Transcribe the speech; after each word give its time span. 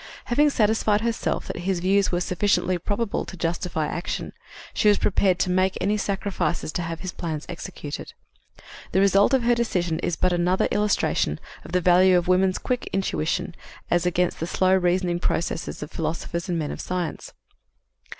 Having 0.25 0.49
satisfied 0.49 1.01
herself 1.01 1.45
that 1.45 1.57
his 1.59 1.79
views 1.79 2.11
were 2.11 2.21
sufficiently 2.21 2.79
probable 2.79 3.23
to 3.23 3.37
justify 3.37 3.85
action, 3.85 4.33
she 4.73 4.87
was 4.87 4.97
prepared 4.97 5.37
to 5.37 5.51
make 5.51 5.77
any 5.79 5.95
sacrifices 5.95 6.71
to 6.71 6.81
have 6.81 7.01
his 7.01 7.11
plans 7.11 7.45
executed. 7.47 8.13
The 8.93 8.99
result 8.99 9.31
of 9.35 9.43
her 9.43 9.53
decision 9.53 9.99
is 9.99 10.15
but 10.15 10.33
another 10.33 10.65
illustration 10.71 11.39
of 11.63 11.71
the 11.71 11.81
value 11.81 12.17
of 12.17 12.27
woman's 12.27 12.57
quick 12.57 12.89
intuition, 12.91 13.53
as 13.91 14.07
against 14.07 14.39
the 14.39 14.47
slow 14.47 14.75
reasoning 14.75 15.19
processes 15.19 15.83
of 15.83 15.91
philosophers 15.91 16.49
and 16.49 16.57
men 16.57 16.71
of 16.71 16.81
science. 16.81 17.33